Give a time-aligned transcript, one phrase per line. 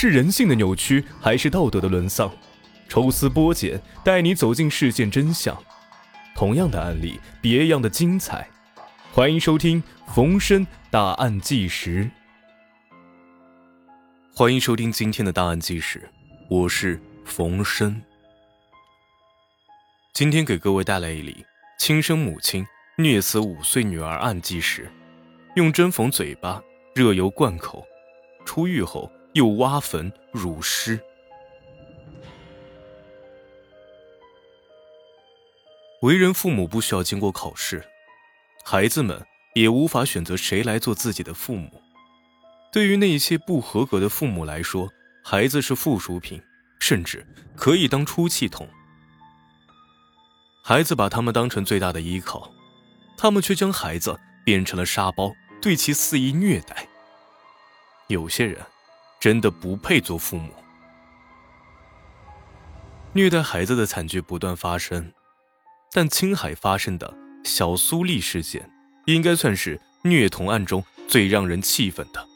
[0.00, 2.30] 是人性的扭曲，还是道德的沦丧？
[2.88, 5.60] 抽丝剥茧，带你走进事件真相。
[6.36, 8.48] 同样的案例，别样的精彩。
[9.12, 12.08] 欢迎收听冯生大案纪实。
[14.32, 16.08] 欢迎收听今天的大案纪实，
[16.48, 18.00] 我是冯生。
[20.14, 21.44] 今天给各位带来一例
[21.76, 22.64] 亲生母亲
[22.98, 24.88] 虐死五岁女儿案纪实，
[25.56, 26.62] 用针缝嘴巴，
[26.94, 27.84] 热油灌口，
[28.44, 30.98] 出狱后又挖坟辱尸。
[36.02, 37.84] 为人父母不需要经过考试，
[38.64, 41.80] 孩子们也无法选择谁来做自己的父母。
[42.72, 44.90] 对于那些不合格的父母来说，
[45.22, 46.42] 孩子是附属品，
[46.80, 48.68] 甚至可以当出气筒。
[50.64, 52.52] 孩子把他们当成最大的依靠，
[53.16, 56.88] 他们却将孩子变成了沙包，对其肆意虐待。
[58.08, 58.60] 有些人
[59.20, 60.52] 真的不配做父母。
[63.12, 65.12] 虐待孩子的惨剧不断发生。
[65.90, 68.70] 但青海发生的小苏丽事件，
[69.06, 72.28] 应该算是虐童案中最让人气愤的。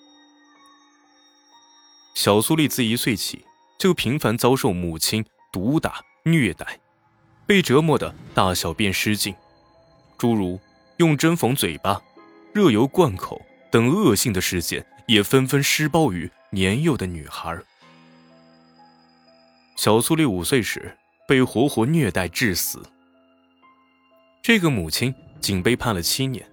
[2.15, 3.45] 小苏丽自一岁起
[3.79, 6.81] 就频繁遭受母亲毒打虐待，
[7.47, 9.35] 被折磨的大小便失禁，
[10.17, 10.59] 诸如
[10.97, 12.01] 用针缝嘴巴、
[12.55, 13.41] 热油灌口
[13.71, 17.59] 等恶性的事件，也纷纷施暴于年幼的女孩。
[19.79, 20.95] 小苏丽五岁时
[21.27, 22.83] 被活活虐待致死。
[24.43, 26.47] 这个母亲仅被判了七年，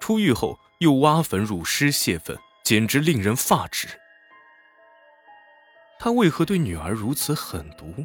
[0.00, 3.86] 出狱后又挖坟辱尸泄愤，简直令人发指。
[6.00, 8.04] 他为何对女儿如此狠毒？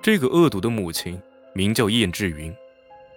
[0.00, 1.20] 这个恶毒的母亲
[1.54, 2.54] 名叫燕志云，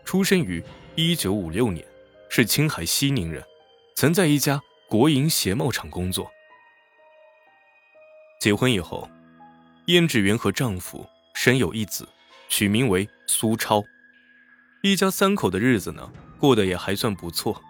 [0.04, 0.64] 出生于
[0.96, 1.86] 一九五六年，
[2.28, 3.44] 是青海西宁人，
[3.96, 4.60] 曾在一家
[4.90, 6.32] 国营鞋帽厂工作。
[8.40, 9.10] 结婚以后，
[9.88, 12.08] 燕志云和丈夫生有一子，
[12.48, 13.84] 取名为苏超。
[14.82, 16.10] 一家三口的日子呢，
[16.40, 17.62] 过得也还算不错。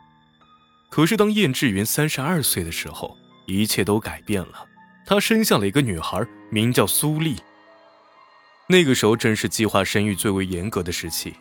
[0.92, 3.18] 可是当燕志云三十二岁的时候，
[3.48, 4.68] 一切都改变了。
[5.04, 7.36] 她生下了一个女孩，名叫苏丽。
[8.68, 11.34] 那个时候正是计划生育最为严格的时期，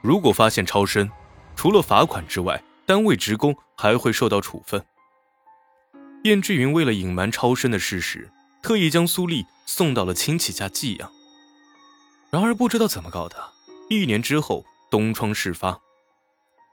[0.00, 1.10] 如果发现超生，
[1.54, 4.82] 除了罚款之外，单位职工还会受到处分。
[6.24, 8.30] 燕志云为了隐瞒超生的事实，
[8.62, 11.10] 特意将苏丽送到了亲戚家寄养。
[12.30, 13.36] 然而不知道怎么搞的，
[13.90, 14.64] 一年之后。
[14.90, 15.78] 东窗事发，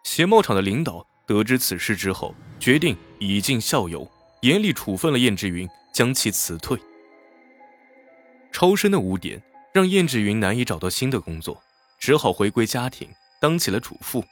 [0.05, 6.79] 鞋帽厂的领导得知此事之后，决定以儆效尤，严厉处分了燕志云，将其辞退。
[8.53, 11.61] 超生的污点让燕志云难以找到新的工作，
[11.99, 13.09] 只好回归家庭，
[13.41, 14.23] 当起了主妇，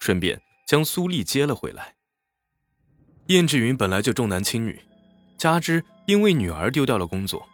[0.00, 1.97] 顺便将苏丽接了回来。
[3.28, 4.80] 燕志云本来就重男轻女，
[5.36, 7.46] 加之因为女儿丢掉了工作，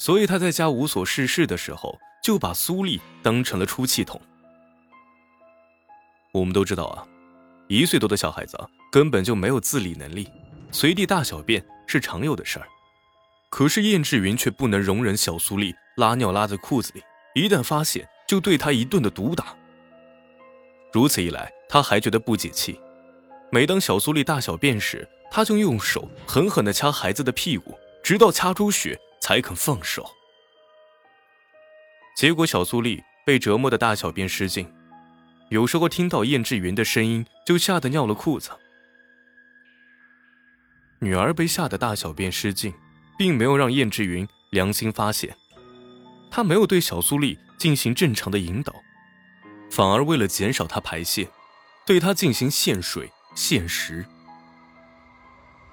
[0.00, 4.20] 所以他在家无所事事的时候，就把苏丽当成了出气筒。
[6.32, 7.06] 我们都知道啊，
[7.68, 10.28] 一岁多的小孩子啊根本就没有自理能力，
[10.72, 12.66] 随地大小便是常有的事儿。
[13.48, 17.02] 可是燕志云却不能容忍小苏丽拉尿拉在裤子里，
[17.40, 19.54] 一旦发现就对他一顿的毒打。
[20.92, 22.80] 如此一来，他还觉得不解气。
[23.56, 30.06] 每当小苏丽大小便时，他就用手狠狠地掐孩子的屁股，直到掐出血才肯放手。
[32.14, 34.70] 结果小苏丽被折磨的大小便失禁。
[35.48, 38.50] 有时候听到燕志云的声音，就吓得尿了裤子。
[40.98, 42.74] 女儿被吓得大小便失禁，
[43.16, 45.34] 并没有让燕志云良心发现，
[46.30, 48.74] 他没有对小苏丽进行正常的引导，
[49.70, 51.30] 反而为了减少她排泄，
[51.86, 54.04] 对她进行限水现实。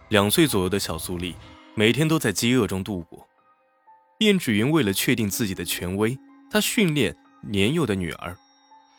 [0.09, 1.35] 两岁左右的小苏丽
[1.73, 3.27] 每天都在饥饿中度过。
[4.19, 6.19] 燕志云为了确定自己的权威，
[6.51, 8.37] 他训练年幼的女儿。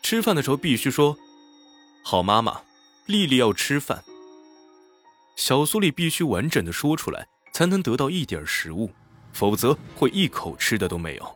[0.03, 1.17] 吃饭的时候必须说
[2.03, 2.61] ：“好妈妈，
[3.05, 4.03] 丽丽要吃饭。”
[5.37, 8.91] 小苏丽必须完整的说出来，才能得到一点食物，
[9.31, 11.35] 否则会一口吃的都没有。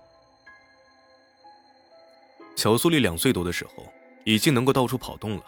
[2.56, 3.92] 小苏丽两岁多的时候，
[4.26, 5.44] 已经能够到处跑动了。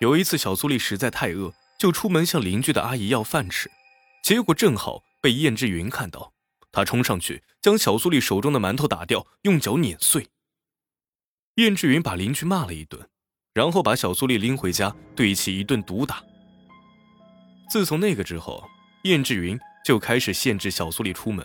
[0.00, 3.68] 有一次，小苏丽实在太饿，就出门向邻居的阿姨要饭吃，
[4.22, 6.32] 结果正好被燕志云看到，
[6.70, 10.28] 他冲上去将小苏丽手中的馒头打掉，用脚碾碎。
[11.56, 13.08] 燕志云把邻居骂了一顿，
[13.52, 16.22] 然后把小苏丽拎回家，对其一顿毒打。
[17.68, 18.64] 自从那个之后，
[19.02, 21.44] 燕志云就开始限制小苏丽出门。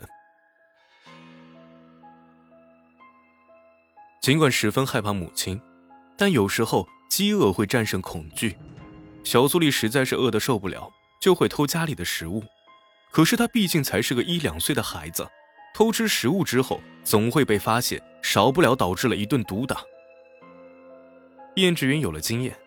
[4.22, 5.60] 尽管十分害怕母亲，
[6.16, 8.58] 但有时候饥饿会战胜恐惧。
[9.24, 12.44] 小苏丽实在是饿得受不了，就会偷家里的食物。
[13.12, 15.30] 可是他毕竟才是个一两岁的孩子，
[15.76, 19.84] 偷吃食物之后总会被发现，少不了导致了一顿毒打。
[21.58, 22.58] 燕志云有了经验，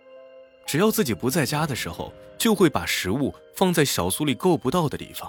[0.65, 5.29] 只要自己不在家的时候，就会把食物放在小苏丽够不到的地方。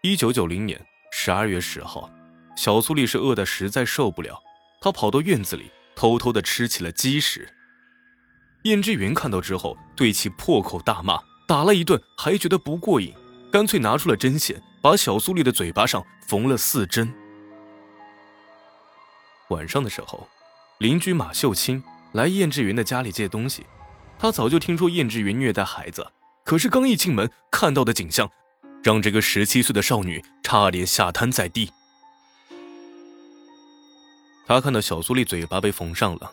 [0.00, 0.82] 一九九零年
[1.12, 2.08] 十二月十号，
[2.56, 4.42] 小苏丽是饿得实在受不了，
[4.80, 7.48] 她跑到院子里偷偷的吃起了鸡食。
[8.64, 13.12] 燕之云看到之后，对其破口大骂，打了一顿还觉得不过瘾，
[13.52, 17.12] 干脆拿出了针线，把小苏丽的嘴巴上缝了四针。
[19.50, 20.28] 晚上的时候，
[20.78, 21.82] 邻居马秀清
[22.12, 23.66] 来燕志云的家里借东西，
[24.18, 26.10] 他早就听说燕志云虐待孩子，
[26.44, 28.30] 可是刚一进门看到的景象。
[28.82, 31.72] 让这个十七岁的少女差点吓瘫在地。
[34.46, 36.32] 他看到小苏丽嘴巴被缝上了，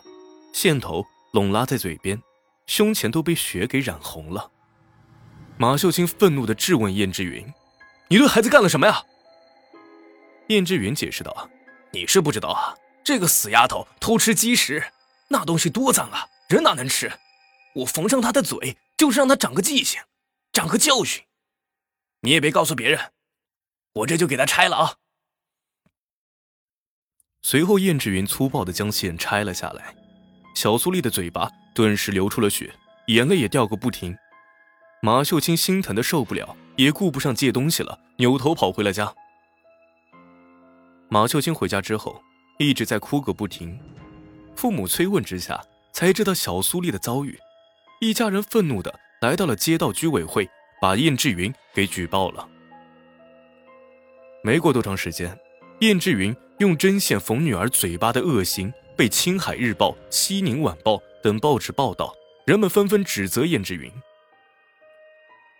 [0.52, 2.20] 线头拢拉在嘴边，
[2.66, 4.50] 胸前都被血给染红了。
[5.56, 7.46] 马秀清愤怒的质问燕之云
[8.08, 9.02] ：“你对孩子干了什么呀？”
[10.48, 11.48] 燕之云解释道
[11.92, 14.84] ：“你是不知道啊，这个死丫头偷吃鸡食，
[15.28, 17.10] 那东西多脏啊，人哪能吃？
[17.76, 20.00] 我缝上她的嘴，就是让她长个记性，
[20.52, 21.22] 长个教训。”
[22.20, 23.12] 你也别告诉别人，
[23.94, 24.94] 我这就给他拆了啊！
[27.42, 29.94] 随后，燕志云粗暴的将线拆了下来，
[30.54, 32.72] 小苏丽的嘴巴顿时流出了血，
[33.08, 34.16] 眼泪也掉个不停。
[35.02, 39.12] 马秀清心疼的受不了，也顾不上借东西了，扭头跑回了家。
[41.08, 42.22] 马秀清回家之后，
[42.58, 43.78] 一直在哭个不停，
[44.54, 45.60] 父母催问之下，
[45.92, 47.36] 才知道小苏丽的遭遇，
[48.00, 50.48] 一家人愤怒的来到了街道居委会。
[50.80, 52.44] 把燕志云给举报了。
[54.42, 55.38] 没过多长时间，
[55.78, 62.14] 燕志云用针线缝女儿嘴巴的恶行被《青海日报》《西宁晚报》等报纸报道，
[62.46, 63.90] 人们纷纷指责燕志云。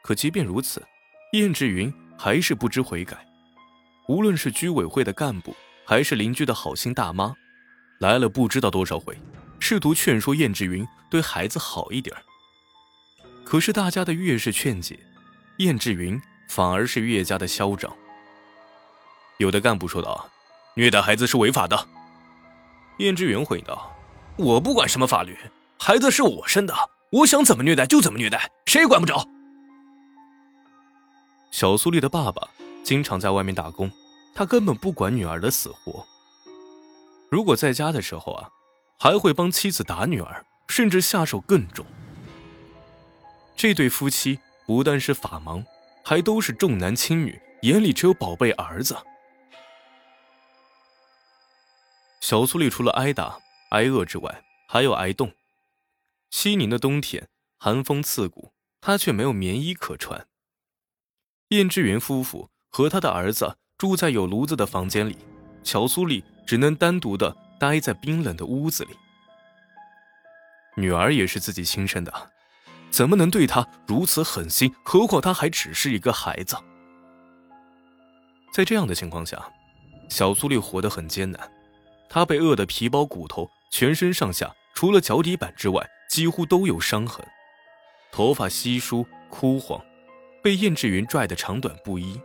[0.00, 0.80] 可即便如此，
[1.32, 3.26] 燕志云还是不知悔改。
[4.06, 7.34] 无论是居委会的干部，还是邻居的好心大妈，
[7.98, 9.18] 来了不知道多少回，
[9.58, 12.14] 试图劝说燕志云对孩子好一点
[13.44, 15.00] 可是大家的越是劝解，
[15.56, 17.92] 燕志云反而是越加的嚣张。
[19.38, 20.30] 有的干部说道
[20.74, 21.88] ：“虐待孩子是违法的。”
[22.98, 23.94] 燕志云回应道
[24.36, 25.36] ：“我不管什么法律，
[25.78, 26.74] 孩子是我生的，
[27.10, 29.26] 我想怎么虐待就怎么虐待，谁也管不着。”
[31.50, 32.48] 小苏丽的爸爸
[32.82, 33.90] 经常在外面打工，
[34.34, 36.04] 他根本不管女儿的死活。
[37.30, 38.48] 如果在家的时候啊，
[38.98, 41.84] 还会帮妻子打女儿，甚至下手更重。
[43.56, 44.38] 这对夫妻。
[44.64, 45.62] 不但是法盲，
[46.04, 48.96] 还都是重男轻女，眼里只有宝贝儿子。
[52.22, 53.40] 小苏丽除了挨打
[53.70, 55.32] 挨饿之外，还有挨冻。
[56.30, 57.28] 西宁的冬天
[57.58, 60.28] 寒风刺骨，她却没有棉衣可穿。
[61.48, 65.18] 燕志云夫妇和他的儿子住在有炉子的房间里，
[65.64, 68.96] 小苏丽只能单独的待在冰冷的屋子里。
[70.76, 72.30] 女儿也是自己亲生的。
[72.88, 74.72] 怎么能对他如此狠心？
[74.84, 76.56] 何况他还只是一个孩子。
[78.52, 79.52] 在这样的情况下，
[80.08, 81.52] 小苏丽活得很艰难。
[82.14, 87.26] 他被饿得皮包骨头，全身上下除了脚底板之外，几乎都有伤痕，
[88.12, 89.82] 头发稀疏枯黄，
[90.42, 92.20] 被燕志云拽得长短不一。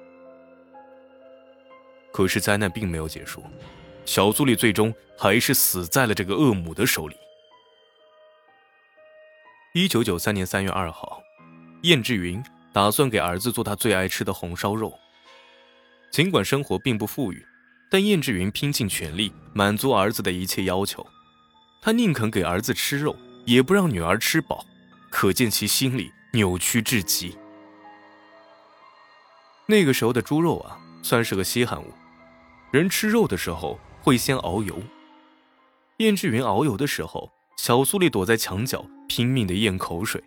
[2.11, 3.41] 可是灾难并没有结束，
[4.03, 7.15] 小苏丽最终还是死在了这个恶母的手里。
[9.73, 11.23] 一九九三年三月二号，
[11.83, 14.93] 燕志云打算给儿子做他最爱吃的红烧肉。
[16.11, 17.45] 尽管生活并不富裕，
[17.89, 21.05] 但燕志云拼尽全力满足儿子的一切要求。
[21.81, 23.15] 他宁肯给儿子吃肉，
[23.45, 24.65] 也不让女儿吃饱，
[25.09, 27.37] 可见其心里扭曲至极。
[29.67, 31.93] 那个时候的猪肉啊，算是个稀罕物，
[32.71, 34.81] 人吃肉的时候会先熬油。
[35.97, 37.31] 燕志云熬油的时候。
[37.59, 40.23] 小苏丽躲在墙角，拼命的咽口水，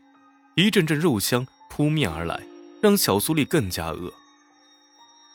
[0.56, 2.42] 一阵阵肉香扑面而来，
[2.82, 4.12] 让小苏丽更加饿。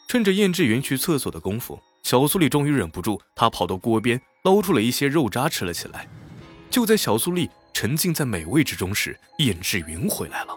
[0.10, 6.07] 趁着燕志云去厕所的功夫，小苏丽终于忍不住，她跑到锅边，捞出了一些肉渣吃了起来。
[6.69, 10.55] 就在小苏丽沉浸在美味之中时，燕志云回来了，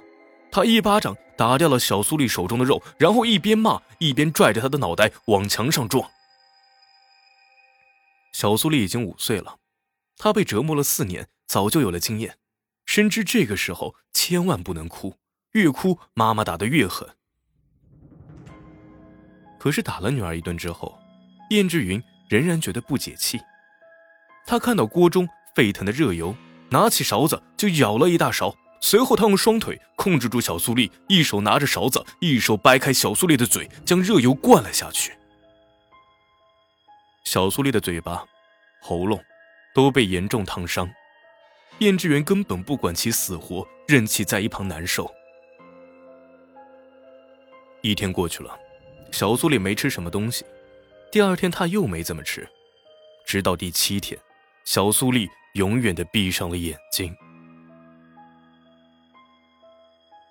[0.52, 6.06] 他一巴掌打掉了小苏丽手中的肉，然后一边骂一边拽着她的脑袋往墙上撞。
[8.34, 9.56] 小苏丽已经五岁了。
[10.18, 12.36] 她被折磨了四年，早就有了经验，
[12.84, 15.16] 深知这个时候千万不能哭，
[15.52, 17.08] 越哭妈妈打得越狠。
[19.58, 20.98] 可是打了女儿一顿之后，
[21.50, 23.40] 燕志云仍然觉得不解气。
[24.46, 26.34] 他看到锅中沸腾的热油，
[26.70, 35.12] 拿起勺子就舀了一大勺，随后他用双腿控制住小苏丽，一手拿着勺子，一手掰开小苏丽的嘴，将热油灌了下去。
[37.24, 38.24] 小苏丽的嘴巴、
[38.80, 39.22] 喉咙
[39.74, 40.88] 都被严重烫伤，
[41.80, 45.12] 燕志远根本不管其死活，任其在一旁难受。
[47.82, 48.58] 一天过去了，
[49.12, 50.44] 小苏丽没吃什么东西，
[51.10, 52.46] 第二天他又没怎么吃，
[53.24, 54.18] 直到第七天，
[54.64, 57.14] 小苏丽永远的闭上了眼睛。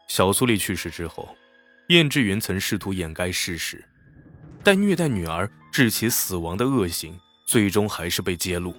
[0.07, 1.35] 小苏丽去世之后，
[1.89, 3.83] 燕志云曾试图掩盖事实，
[4.63, 8.75] 但虐待女儿致其死亡的恶行最终还是被揭露。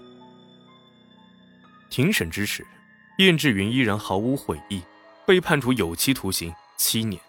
[1.91, 2.65] 庭审之时，
[3.19, 4.83] 燕志云依然毫无悔意，
[5.27, 7.21] 被判处有期徒刑七年。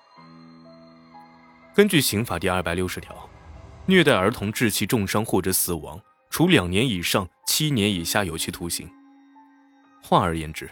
[1.73, 3.29] 根据刑法第二百六十条，
[3.89, 8.87] 虐待儿童致其重伤或者死亡，处两年以上七年以下有期徒刑。
[10.03, 10.69] 换而言之，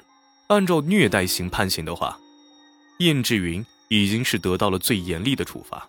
[0.50, 2.16] 按照虐待刑判刑的话。
[3.00, 5.88] 燕志云已经是得到了最严厉的处罚。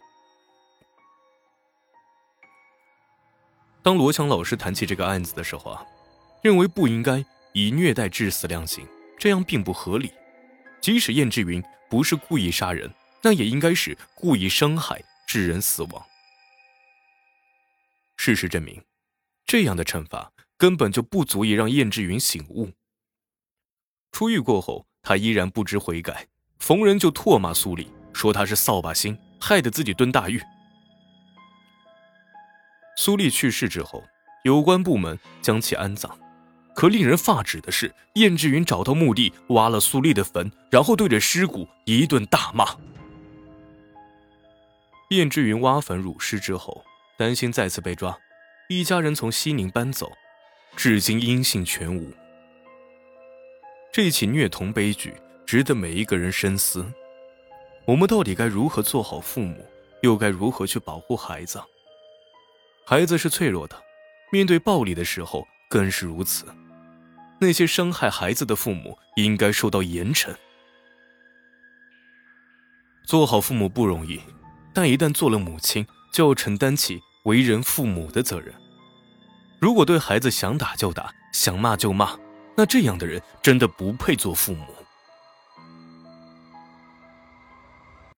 [3.83, 5.85] 当罗强老师谈起这个案子的时候啊，
[6.43, 8.87] 认为不应该以虐待致死量刑，
[9.19, 10.11] 这样并不合理。
[10.81, 12.91] 即使燕志云不是故意杀人，
[13.23, 16.08] 那也应该是故意伤害致人死亡。
[18.29, 18.83] 事实证明，
[19.47, 22.71] 这样的惩罚根本就不足以让燕志云醒悟。
[24.13, 26.29] 出狱过后，他依然不知悔改。
[26.59, 30.43] 逢人就唾骂苏丽，说他是扫把星，害得自己蹲大狱。
[32.99, 34.05] 苏丽去世之后，
[34.45, 36.15] 有关部门将其安葬，
[36.75, 42.77] 可令人发指的是，燕志云找到墓地，挖了苏丽的坟，然后对着尸骨一顿大骂。
[45.09, 46.85] 燕志云挖坟辱尸之后，
[47.19, 48.17] 担心再次被抓，
[48.69, 50.13] 一家人从西宁搬走，
[50.77, 52.13] 至今音信全无。
[53.93, 55.13] 这起虐童悲剧。
[55.45, 56.85] 值得每一个人深思：
[57.87, 59.67] 我们到底该如何做好父母，
[60.03, 61.59] 又该如何去保护孩子？
[62.85, 63.83] 孩子是脆弱的，
[64.31, 66.45] 面对暴力的时候更是如此。
[67.41, 70.37] 那些伤害孩子的父母应该受到严惩。
[73.07, 74.21] 做好父母不容易，
[74.75, 78.55] 但一旦做了母亲，就要承担起为人父母的责任。
[79.61, 82.19] 如果对孩子想打就打，想骂就骂，
[82.57, 84.65] 那这样的人真的不配做父母。